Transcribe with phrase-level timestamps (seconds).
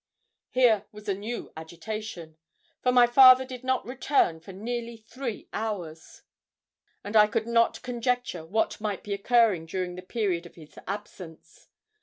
[0.49, 2.35] Here was a new agitation;
[2.81, 6.23] for my father did not return for nearly three hours,
[7.03, 11.67] and I could not conjecture what might be occurring during the period of his absence.